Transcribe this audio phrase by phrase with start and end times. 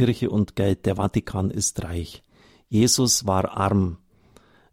[0.00, 2.22] Kirche und Geld, der Vatikan ist reich.
[2.70, 3.98] Jesus war arm.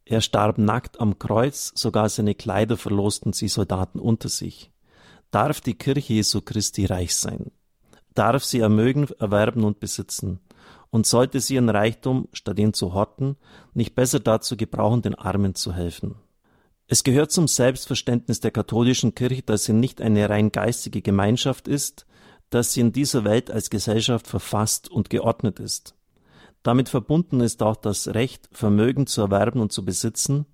[0.06, 4.72] Er starb nackt am Kreuz, sogar seine Kleider verlosten sie Soldaten unter sich.
[5.30, 7.52] Darf die Kirche Jesu Christi reich sein?
[8.14, 10.40] Darf sie Ermögen erwerben und besitzen?
[10.92, 13.36] Und sollte sie ihren Reichtum, statt ihn zu horten,
[13.74, 16.16] nicht besser dazu gebrauchen, den Armen zu helfen?
[16.88, 22.06] Es gehört zum Selbstverständnis der katholischen Kirche, dass sie nicht eine rein geistige Gemeinschaft ist,
[22.50, 25.96] dass sie in dieser Welt als Gesellschaft verfasst und geordnet ist.
[26.64, 30.46] Damit verbunden ist auch das Recht, Vermögen zu erwerben und zu besitzen,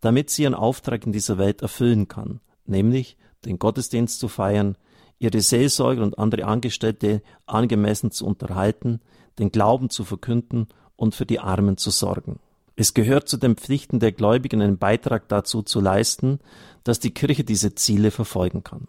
[0.00, 4.76] damit sie ihren Auftrag in dieser Welt erfüllen kann, nämlich den Gottesdienst zu feiern,
[5.18, 9.00] ihre Seelsorger und andere Angestellte angemessen zu unterhalten,
[9.38, 12.40] den Glauben zu verkünden und für die Armen zu sorgen.
[12.76, 16.40] Es gehört zu den Pflichten der Gläubigen, einen Beitrag dazu zu leisten,
[16.82, 18.88] dass die Kirche diese Ziele verfolgen kann.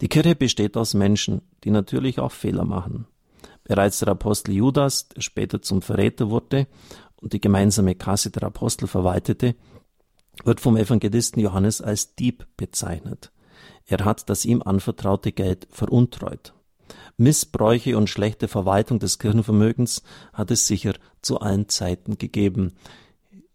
[0.00, 3.06] Die Kirche besteht aus Menschen, die natürlich auch Fehler machen.
[3.64, 6.66] Bereits der Apostel Judas, der später zum Verräter wurde
[7.16, 9.56] und die gemeinsame Kasse der Apostel verwaltete,
[10.44, 13.32] wird vom Evangelisten Johannes als Dieb bezeichnet.
[13.86, 16.52] Er hat das ihm anvertraute Geld veruntreut.
[17.16, 20.02] Missbräuche und schlechte Verwaltung des Kirchenvermögens
[20.32, 22.74] hat es sicher zu allen Zeiten gegeben.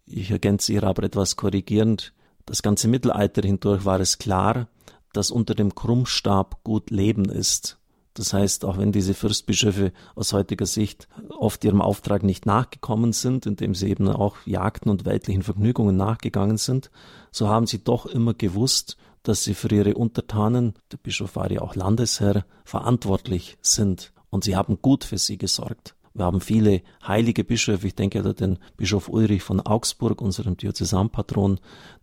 [0.06, 2.13] Ich ergänze hier aber etwas korrigierend.
[2.45, 4.67] Das ganze Mittelalter hindurch war es klar,
[5.14, 7.78] dass unter dem Krummstab gut Leben ist.
[8.14, 13.45] Das heißt, auch wenn diese Fürstbischöfe aus heutiger Sicht oft ihrem Auftrag nicht nachgekommen sind,
[13.45, 16.92] indem sie eben auch Jagden und weltlichen Vergnügungen nachgegangen sind,
[17.31, 21.62] so haben sie doch immer gewusst, dass sie für ihre Untertanen, der Bischof war ja
[21.62, 24.12] auch Landesherr, verantwortlich sind.
[24.30, 25.96] Und sie haben gut für sie gesorgt.
[26.14, 31.59] Wir haben viele heilige Bischöfe, ich denke an den Bischof Ulrich von Augsburg, unserem Diözesanpatron,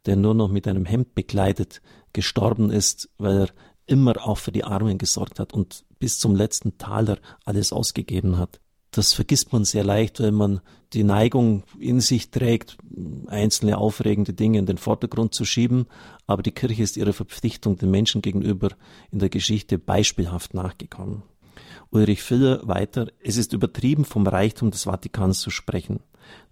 [0.06, 3.48] der nur noch mit einem Hemd bekleidet gestorben ist, weil er
[3.86, 8.60] immer auch für die Armen gesorgt hat und bis zum letzten Taler alles ausgegeben hat.
[8.90, 10.60] Das vergisst man sehr leicht, wenn man
[10.94, 12.78] die Neigung in sich trägt,
[13.26, 15.86] einzelne aufregende Dinge in den Vordergrund zu schieben,
[16.26, 18.70] aber die Kirche ist ihrer Verpflichtung den Menschen gegenüber
[19.10, 21.22] in der Geschichte beispielhaft nachgekommen.
[21.90, 26.00] Ulrich Filler weiter, es ist übertrieben vom Reichtum des Vatikans zu sprechen.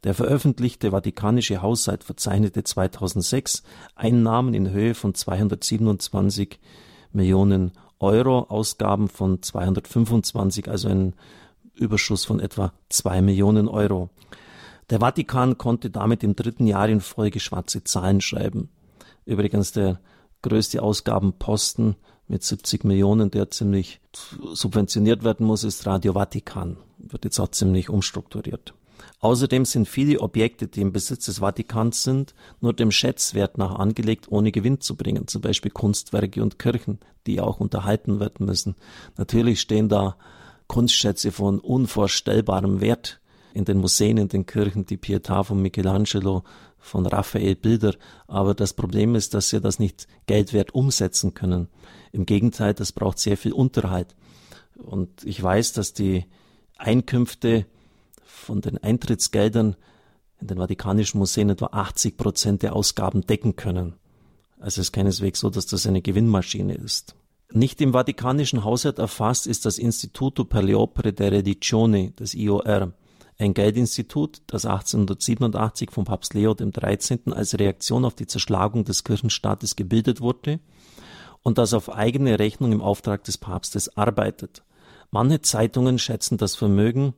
[0.04, 3.62] Der veröffentlichte Vatikanische Haushalt verzeichnete 2006
[3.94, 6.58] Einnahmen in Höhe von 227
[7.12, 11.14] Millionen Euro, Ausgaben von 225, also ein
[11.74, 14.10] Überschuss von etwa zwei Millionen Euro.
[14.90, 18.70] Der Vatikan konnte damit im dritten Jahr in Folge schwarze Zahlen schreiben.
[19.24, 20.00] Übrigens der
[20.42, 21.96] größte Ausgabenposten
[22.28, 24.00] mit 70 Millionen, der ziemlich
[24.52, 26.76] subventioniert werden muss, ist Radio Vatikan.
[26.98, 28.74] Wird jetzt auch ziemlich umstrukturiert.
[29.20, 34.26] Außerdem sind viele Objekte, die im Besitz des Vatikans sind, nur dem Schätzwert nach angelegt,
[34.30, 35.26] ohne Gewinn zu bringen.
[35.26, 38.76] Zum Beispiel Kunstwerke und Kirchen, die auch unterhalten werden müssen.
[39.16, 40.16] Natürlich stehen da
[40.66, 43.20] Kunstschätze von unvorstellbarem Wert
[43.54, 46.44] in den Museen, in den Kirchen, die Pietà von Michelangelo,
[46.78, 47.94] von Raphael Bilder.
[48.26, 51.68] Aber das Problem ist, dass sie das nicht geldwert umsetzen können.
[52.12, 54.14] Im Gegenteil, das braucht sehr viel Unterhalt.
[54.76, 56.26] Und ich weiß, dass die
[56.76, 57.66] Einkünfte
[58.24, 59.76] von den Eintrittsgeldern
[60.40, 63.94] in den Vatikanischen Museen etwa 80 Prozent der Ausgaben decken können.
[64.58, 67.14] Also es ist keineswegs so, dass das eine Gewinnmaschine ist.
[67.52, 72.92] Nicht im Vatikanischen Haushalt erfasst ist das Instituto per le Opere der Religione, das IOR,
[73.38, 77.32] ein Geldinstitut, das 1887 von Papst Leo XIII.
[77.32, 80.60] als Reaktion auf die Zerschlagung des Kirchenstaates gebildet wurde
[81.42, 84.62] und das auf eigene Rechnung im Auftrag des Papstes arbeitet.
[85.10, 87.14] Manche Zeitungen schätzen das Vermögen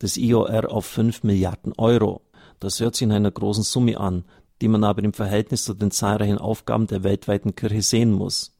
[0.00, 2.22] des IOR auf 5 Milliarden Euro.
[2.60, 4.24] Das hört sich in einer großen Summe an,
[4.60, 8.56] die man aber im Verhältnis zu den zahlreichen Aufgaben der weltweiten Kirche sehen muss.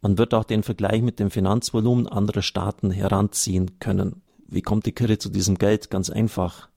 [0.00, 4.22] Man wird auch den Vergleich mit dem Finanzvolumen anderer Staaten heranziehen können.
[4.48, 5.90] Wie kommt die Kirche zu diesem Geld?
[5.90, 6.68] Ganz einfach.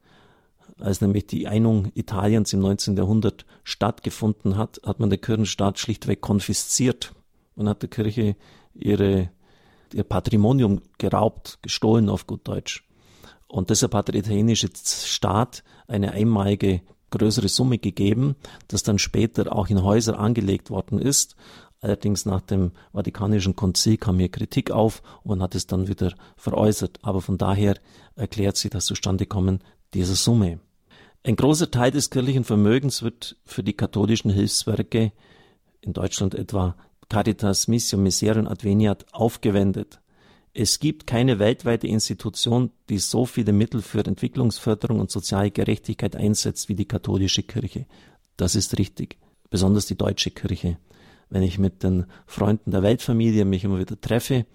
[0.79, 2.97] Als nämlich die Einung Italiens im 19.
[2.97, 7.13] Jahrhundert stattgefunden hat, hat man den Kirchenstaat schlichtweg konfisziert.
[7.55, 8.35] Man hat der Kirche
[8.73, 9.29] ihre,
[9.93, 12.87] ihr Patrimonium geraubt, gestohlen auf gut Deutsch.
[13.47, 18.35] Und deshalb hat der italienische Staat eine einmalige größere Summe gegeben,
[18.67, 21.35] das dann später auch in Häuser angelegt worden ist.
[21.83, 26.13] Allerdings nach dem Vatikanischen Konzil kam hier Kritik auf und man hat es dann wieder
[26.37, 26.99] veräußert.
[27.01, 27.75] Aber von daher
[28.15, 29.63] erklärt sich das Zustandekommen
[29.95, 30.59] dieser Summe.
[31.23, 35.11] Ein großer Teil des kirchlichen Vermögens wird für die katholischen Hilfswerke,
[35.81, 36.75] in Deutschland etwa
[37.09, 39.99] Caritas Missio Miserium Adveniat, aufgewendet.
[40.53, 46.69] Es gibt keine weltweite Institution, die so viele Mittel für Entwicklungsförderung und soziale Gerechtigkeit einsetzt
[46.69, 47.87] wie die katholische Kirche.
[48.37, 49.17] Das ist richtig,
[49.49, 50.77] besonders die deutsche Kirche
[51.31, 54.45] wenn ich mit den Freunden der Weltfamilie mich immer wieder treffe,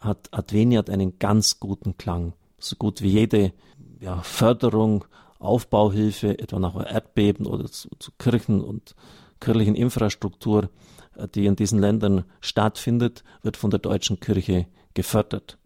[0.00, 2.34] hat Adveniat einen ganz guten Klang.
[2.58, 3.52] so gut wie jede
[4.00, 5.04] ja, Förderung,
[5.38, 8.96] Aufbauhilfe, etwa nach Erdbeben oder zu, zu Kirchen und
[9.40, 10.70] kirchlichen Infrastruktur,
[11.16, 15.56] äh, die in diesen Ländern stattfindet, wird von der deutschen Kirche gefördert.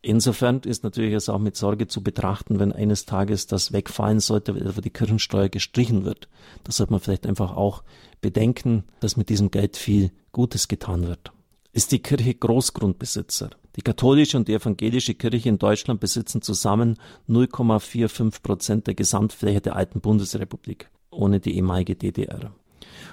[0.00, 4.54] Insofern ist natürlich es auch mit Sorge zu betrachten, wenn eines Tages das wegfallen sollte,
[4.54, 6.28] weil die Kirchensteuer gestrichen wird.
[6.64, 7.82] Da sollte man vielleicht einfach auch
[8.20, 11.32] bedenken, dass mit diesem Geld viel Gutes getan wird.
[11.72, 13.50] Ist die Kirche Großgrundbesitzer?
[13.76, 16.98] Die katholische und die evangelische Kirche in Deutschland besitzen zusammen
[17.28, 22.52] 0,45 Prozent der Gesamtfläche der alten Bundesrepublik, ohne die ehemalige DDR.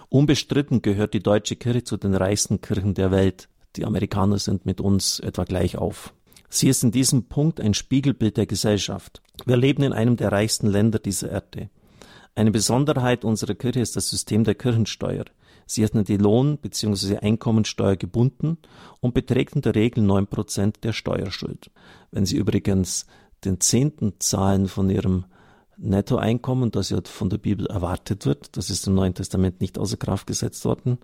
[0.10, 3.48] Unbestritten gehört die deutsche Kirche zu den reichsten Kirchen der Welt.
[3.76, 6.15] Die Amerikaner sind mit uns etwa gleich auf.
[6.50, 9.22] Sie ist in diesem Punkt ein Spiegelbild der Gesellschaft.
[9.46, 11.70] Wir leben in einem der reichsten Länder dieser Erde.
[12.36, 15.26] Eine Besonderheit unserer Kirche ist das System der Kirchensteuer.
[15.66, 17.18] Sie ist an die Lohn- bzw.
[17.18, 18.58] Einkommensteuer gebunden
[19.00, 21.72] und beträgt in der Regel neun Prozent der Steuerschuld.
[22.12, 23.08] Wenn Sie übrigens
[23.44, 25.26] den Zehnten zahlen von Ihrem
[25.78, 29.98] Nettoeinkommen, das ja von der Bibel erwartet wird, das ist im Neuen Testament nicht außer
[29.98, 31.00] Kraft gesetzt worden,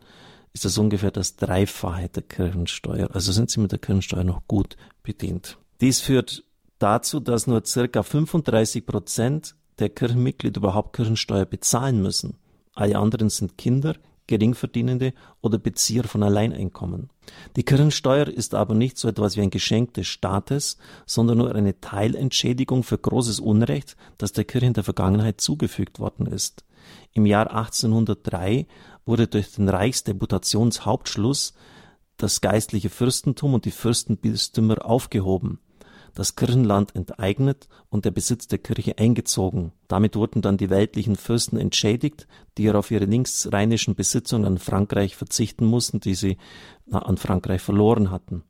[0.54, 3.10] ist das ungefähr das Dreifache der Kirchensteuer.
[3.14, 5.58] Also sind Sie mit der Kirchensteuer noch gut bedient.
[5.80, 6.44] Dies führt
[6.80, 12.38] dazu, dass nur circa 35 Prozent der Kirchenmitglieder überhaupt Kirchensteuer bezahlen müssen.
[12.74, 13.96] Alle anderen sind Kinder,
[14.28, 17.10] Geringverdienende oder Bezieher von Alleineinkommen.
[17.56, 21.80] Die Kirchensteuer ist aber nicht so etwas wie ein Geschenk des Staates, sondern nur eine
[21.82, 26.64] Teilentschädigung für großes Unrecht, das der Kirche in der Vergangenheit zugefügt worden ist.
[27.14, 28.68] Im Jahr 1803
[29.06, 31.54] wurde durch den Reichsdeputationshauptschluss
[32.18, 35.60] das geistliche Fürstentum und die Fürstenbistümer aufgehoben
[36.14, 39.72] das Kirchenland enteignet und der Besitz der Kirche eingezogen.
[39.88, 42.28] Damit wurden dann die weltlichen Fürsten entschädigt,
[42.58, 46.38] die auf ihre linksrheinischen Besitzungen an Frankreich verzichten mussten, die sie
[46.92, 48.44] an Frankreich verloren hatten.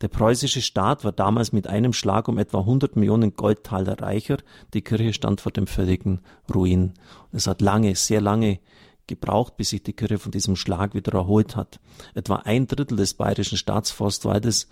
[0.00, 4.36] Der preußische Staat war damals mit einem Schlag um etwa 100 Millionen Goldtaler reicher.
[4.74, 6.20] Die Kirche stand vor dem völligen
[6.54, 6.94] Ruin.
[7.32, 8.60] Es hat lange, sehr lange
[9.06, 11.80] gebraucht, bis sich die Kirche von diesem Schlag wieder erholt hat.
[12.14, 14.68] Etwa ein Drittel des bayerischen Staatsforstwaldes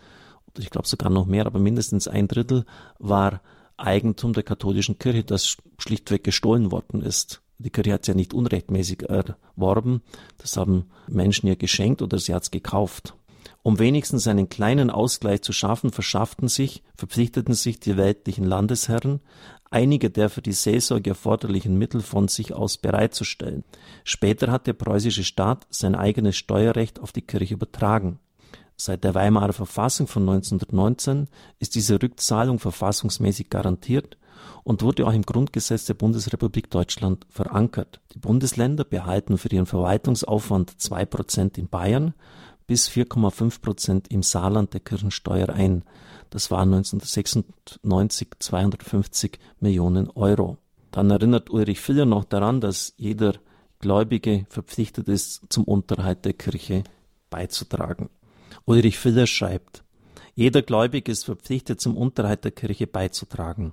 [0.59, 2.65] ich glaube sogar noch mehr, aber mindestens ein Drittel
[2.99, 3.41] war
[3.77, 7.43] Eigentum der katholischen Kirche, das schlichtweg gestohlen worden ist.
[7.59, 10.03] Die Kirche hat es ja nicht unrechtmäßig erworben,
[10.39, 13.15] das haben Menschen ihr geschenkt oder sie hat es gekauft.
[13.63, 19.21] Um wenigstens einen kleinen Ausgleich zu schaffen, verschafften sich, verpflichteten sich die weltlichen Landesherren,
[19.71, 23.65] einige der für die Seelsorge erforderlichen Mittel von sich aus bereitzustellen.
[24.05, 28.19] Später hat der preußische Staat sein eigenes Steuerrecht auf die Kirche übertragen.
[28.77, 31.29] Seit der Weimarer Verfassung von 1919
[31.59, 34.17] ist diese Rückzahlung verfassungsmäßig garantiert
[34.65, 38.01] und wurde auch im Grundgesetz der Bundesrepublik Deutschland verankert.
[38.15, 42.15] Die Bundesländer behalten für ihren Verwaltungsaufwand zwei Prozent in Bayern
[42.67, 45.83] bis 4,5 Prozent im Saarland der Kirchensteuer ein.
[46.31, 50.59] Das waren 1996 250 Millionen Euro.
[50.93, 53.35] Dann erinnert Ulrich Filler noch daran, dass jeder
[53.81, 56.85] Gläubige verpflichtet ist, zum Unterhalt der Kirche
[57.31, 58.11] beizutragen.
[58.65, 59.83] Ulrich Filler schreibt,
[60.35, 63.73] jeder Gläubige ist verpflichtet, zum Unterhalt der Kirche beizutragen.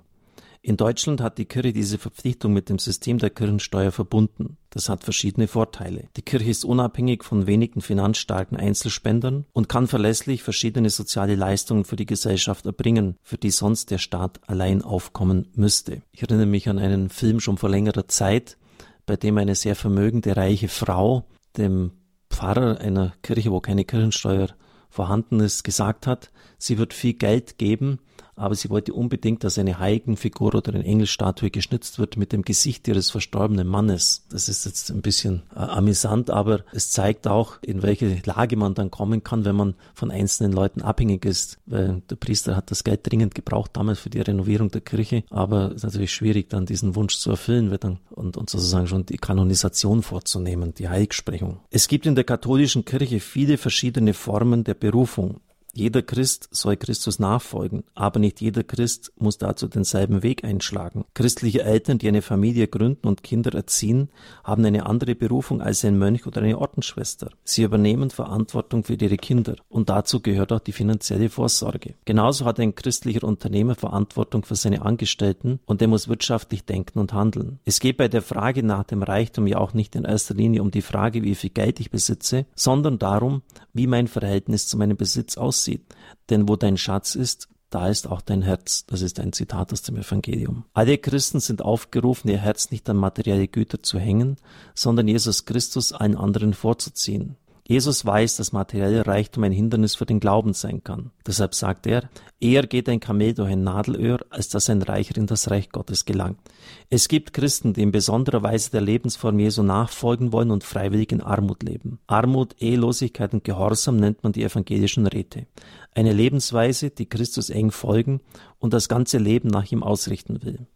[0.68, 4.58] In Deutschland hat die Kirche diese Verpflichtung mit dem System der Kirchensteuer verbunden.
[4.68, 6.10] Das hat verschiedene Vorteile.
[6.18, 11.96] Die Kirche ist unabhängig von wenigen finanzstarken Einzelspendern und kann verlässlich verschiedene soziale Leistungen für
[11.96, 16.02] die Gesellschaft erbringen, für die sonst der Staat allein aufkommen müsste.
[16.12, 18.58] Ich erinnere mich an einen Film schon vor längerer Zeit,
[19.06, 21.24] bei dem eine sehr vermögende reiche Frau
[21.56, 21.92] dem
[22.28, 24.48] Pfarrer einer Kirche, wo keine Kirchensteuer
[24.90, 28.00] vorhanden ist, gesagt hat, sie wird viel Geld geben,
[28.38, 32.88] aber sie wollte unbedingt, dass eine Heiligenfigur oder eine Engelstatue geschnitzt wird mit dem Gesicht
[32.88, 34.24] ihres verstorbenen Mannes.
[34.30, 38.74] Das ist jetzt ein bisschen äh, amüsant, aber es zeigt auch, in welche Lage man
[38.74, 41.58] dann kommen kann, wenn man von einzelnen Leuten abhängig ist.
[41.66, 45.70] Weil der Priester hat das Geld dringend gebraucht damals für die Renovierung der Kirche, aber
[45.70, 49.06] es ist natürlich schwierig, dann diesen Wunsch zu erfüllen wird dann, und, und sozusagen schon
[49.06, 51.60] die Kanonisation vorzunehmen, die Heiligsprechung.
[51.70, 55.40] Es gibt in der katholischen Kirche viele verschiedene Formen der Berufung.
[55.78, 61.04] Jeder Christ soll Christus nachfolgen, aber nicht jeder Christ muss dazu denselben Weg einschlagen.
[61.14, 64.08] Christliche Eltern, die eine Familie gründen und Kinder erziehen,
[64.42, 67.30] haben eine andere Berufung als ein Mönch oder eine Ordensschwester.
[67.44, 71.94] Sie übernehmen Verantwortung für ihre Kinder und dazu gehört auch die finanzielle Vorsorge.
[72.04, 77.12] Genauso hat ein christlicher Unternehmer Verantwortung für seine Angestellten und er muss wirtschaftlich denken und
[77.12, 77.60] handeln.
[77.64, 80.72] Es geht bei der Frage nach dem Reichtum ja auch nicht in erster Linie um
[80.72, 83.42] die Frage, wie viel Geld ich besitze, sondern darum,
[83.72, 85.82] wie mein Verhältnis zu meinem Besitz aussieht aussieht.
[86.30, 88.86] Denn wo dein Schatz ist, da ist auch dein Herz.
[88.86, 90.64] Das ist ein Zitat aus dem Evangelium.
[90.72, 94.36] Alle Christen sind aufgerufen, ihr Herz nicht an materielle Güter zu hängen,
[94.74, 97.36] sondern Jesus Christus allen anderen vorzuziehen.
[97.70, 101.10] Jesus weiß, dass materieller Reichtum ein Hindernis für den Glauben sein kann.
[101.26, 102.08] Deshalb sagt er,
[102.40, 106.06] eher geht ein Kamel durch ein Nadelöhr, als dass ein Reicher in das Reich Gottes
[106.06, 106.40] gelangt.
[106.88, 111.20] Es gibt Christen, die in besonderer Weise der Lebensform Jesu nachfolgen wollen und freiwillig in
[111.20, 111.98] Armut leben.
[112.06, 115.46] Armut, Ehelosigkeit und Gehorsam nennt man die evangelischen Räte.
[115.94, 118.22] Eine Lebensweise, die Christus eng folgen
[118.58, 120.66] und das ganze Leben nach ihm ausrichten will.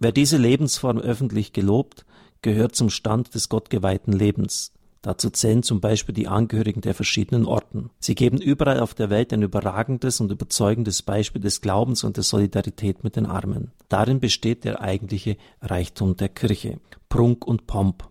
[0.00, 2.04] Wer diese Lebensform öffentlich gelobt,
[2.42, 4.72] gehört zum Stand des gottgeweihten Lebens.
[5.02, 7.90] Dazu zählen zum Beispiel die Angehörigen der verschiedenen Orten.
[7.98, 12.24] Sie geben überall auf der Welt ein überragendes und überzeugendes Beispiel des Glaubens und der
[12.24, 13.72] Solidarität mit den Armen.
[13.88, 16.78] Darin besteht der eigentliche Reichtum der Kirche.
[17.08, 18.08] Prunk und Pomp.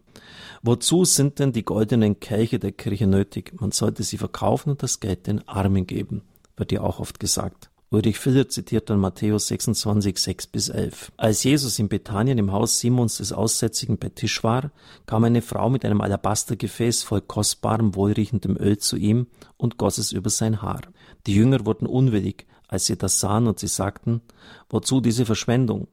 [0.63, 3.59] Wozu sind denn die goldenen Kelche der Kirche nötig?
[3.59, 6.21] Man sollte sie verkaufen und das Geld den Armen geben,
[6.57, 7.70] wird ja auch oft gesagt.
[7.93, 11.11] Ulrich Filler zitiert dann Matthäus 26, 6 bis 11.
[11.17, 14.71] Als Jesus in Bethanien im Haus Simons des Aussätzigen bei Tisch war,
[15.05, 20.13] kam eine Frau mit einem Alabastergefäß voll kostbarem, wohlriechendem Öl zu ihm und goss es
[20.13, 20.83] über sein Haar.
[21.27, 24.21] Die Jünger wurden unwillig, als sie das sahen und sie sagten,
[24.69, 25.89] wozu diese Verschwendung?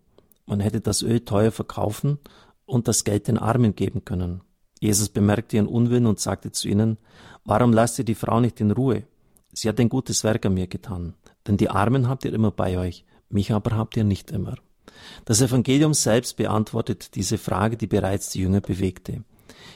[0.46, 2.20] Man hätte das Öl teuer verkaufen
[2.64, 4.42] und das Geld den Armen geben können.
[4.78, 6.96] Jesus bemerkte ihren Unwillen und sagte zu ihnen,
[7.44, 9.02] warum lasst ihr die Frau nicht in Ruhe?
[9.52, 11.14] Sie hat ein gutes Werk an mir getan.
[11.48, 14.54] Denn die Armen habt ihr immer bei euch, mich aber habt ihr nicht immer.
[15.24, 19.24] Das Evangelium selbst beantwortet diese Frage, die bereits die Jünger bewegte.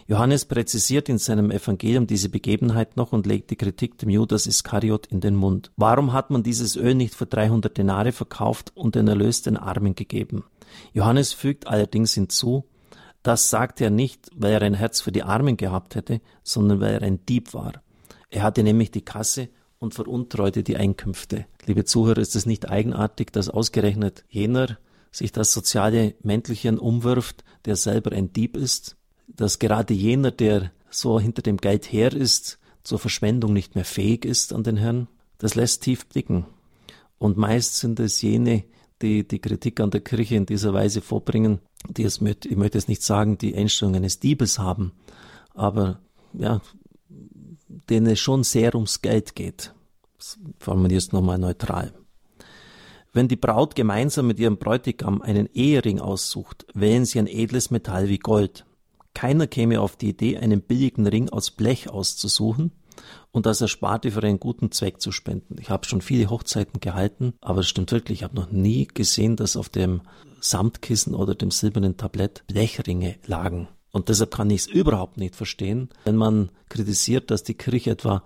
[0.06, 5.06] Johannes präzisiert in seinem Evangelium diese Begebenheit noch und legt die Kritik dem Judas Iskariot
[5.06, 5.70] in den Mund.
[5.76, 9.94] Warum hat man dieses Öl nicht für 300 Denare verkauft und den Erlös den Armen
[9.94, 10.44] gegeben?
[10.92, 12.64] Johannes fügt allerdings hinzu,
[13.22, 16.94] das sagte er nicht, weil er ein Herz für die Armen gehabt hätte, sondern weil
[16.94, 17.74] er ein Dieb war.
[18.30, 19.48] Er hatte nämlich die Kasse
[19.82, 21.46] und veruntreute die Einkünfte.
[21.66, 24.78] Liebe Zuhörer, ist es nicht eigenartig, dass ausgerechnet jener
[25.10, 28.96] sich das soziale Mäntelchen umwirft, der selber ein Dieb ist,
[29.26, 34.24] dass gerade jener, der so hinter dem Geld her ist, zur Verschwendung nicht mehr fähig
[34.24, 35.08] ist an den Herrn,
[35.38, 36.46] das lässt tief blicken.
[37.18, 38.64] Und meist sind es jene,
[39.02, 41.58] die die Kritik an der Kirche in dieser Weise vorbringen,
[41.88, 44.92] die es mit, ich möchte es nicht sagen, die Einstellung eines Diebes haben,
[45.54, 45.98] aber
[46.34, 46.60] ja,
[47.90, 49.74] denen es schon sehr ums Geld geht.
[50.18, 51.92] Das formuliere es nochmal neutral.
[53.12, 58.08] Wenn die Braut gemeinsam mit ihrem Bräutigam einen Ehering aussucht, wählen sie ein edles Metall
[58.08, 58.64] wie Gold.
[59.14, 62.72] Keiner käme auf die Idee, einen billigen Ring aus Blech auszusuchen
[63.30, 65.56] und das Ersparte für einen guten Zweck zu spenden.
[65.60, 69.36] Ich habe schon viele Hochzeiten gehalten, aber es stimmt wirklich, ich habe noch nie gesehen,
[69.36, 70.00] dass auf dem
[70.40, 73.68] Samtkissen oder dem silbernen Tablett Blechringe lagen.
[73.92, 78.24] Und deshalb kann ich es überhaupt nicht verstehen, wenn man kritisiert, dass die Kirche etwa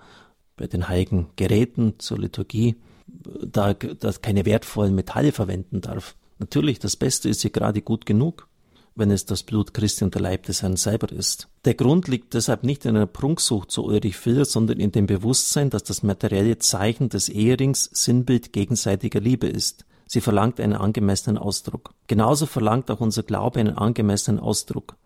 [0.56, 6.16] bei den heiligen Geräten zur Liturgie da, da keine wertvollen Metalle verwenden darf.
[6.38, 8.48] Natürlich, das Beste ist hier gerade gut genug,
[8.94, 11.48] wenn es das Blut Christi und der Leib des Herrn selber ist.
[11.64, 15.70] Der Grund liegt deshalb nicht in einer Prunksucht, so Ulrich Filler, sondern in dem Bewusstsein,
[15.70, 19.84] dass das materielle Zeichen des Eherings Sinnbild gegenseitiger Liebe ist.
[20.06, 21.92] Sie verlangt einen angemessenen Ausdruck.
[22.06, 24.96] Genauso verlangt auch unser Glaube einen angemessenen Ausdruck.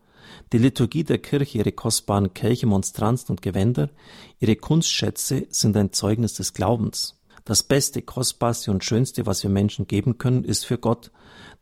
[0.53, 3.91] Die Liturgie der Kirche, ihre kostbaren Kelche, Monstranzen und Gewänder,
[4.39, 7.21] ihre Kunstschätze sind ein Zeugnis des Glaubens.
[7.45, 11.11] Das Beste, Kostbarste und Schönste, was wir Menschen geben können, ist für Gott,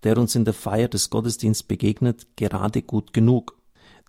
[0.02, 3.56] der uns in der Feier des Gottesdienstes begegnet, gerade gut genug.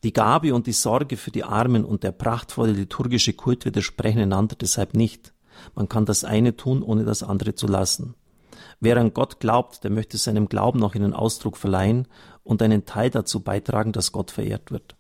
[0.04, 4.56] Die Gabe und die Sorge für die Armen und der prachtvolle liturgische Kult widersprechen einander
[4.56, 5.34] deshalb nicht.
[5.76, 8.16] Man kann das eine tun, ohne das andere zu lassen.
[8.80, 12.08] Wer an Gott glaubt, der möchte seinem Glauben auch einen Ausdruck verleihen
[12.44, 14.96] und einen Teil dazu beitragen, dass Gott verehrt wird.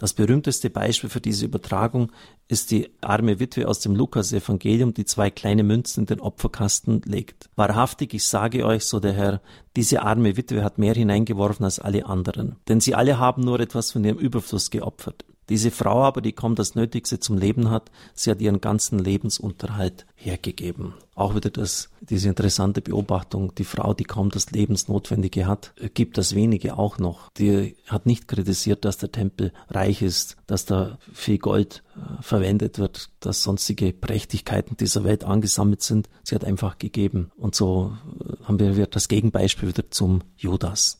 [0.00, 2.10] Das berühmteste Beispiel für diese Übertragung
[2.48, 7.50] ist die arme Witwe aus dem Lukas-Evangelium, die zwei kleine Münzen in den Opferkasten legt.
[7.54, 9.42] Wahrhaftig, ich sage euch, so der Herr,
[9.76, 12.56] diese arme Witwe hat mehr hineingeworfen als alle anderen.
[12.66, 15.26] Denn sie alle haben nur etwas von ihrem Überfluss geopfert.
[15.50, 20.06] Diese Frau aber, die kaum das Nötigste zum Leben hat, sie hat ihren ganzen Lebensunterhalt
[20.14, 20.94] hergegeben.
[21.16, 26.36] Auch wieder das, diese interessante Beobachtung, die Frau, die kaum das Lebensnotwendige hat, gibt das
[26.36, 27.30] wenige auch noch.
[27.32, 32.78] Die hat nicht kritisiert, dass der Tempel reich ist, dass da viel Gold äh, verwendet
[32.78, 36.08] wird, dass sonstige Prächtigkeiten dieser Welt angesammelt sind.
[36.22, 37.32] Sie hat einfach gegeben.
[37.36, 40.98] Und so äh, haben wir das Gegenbeispiel wieder zum Judas.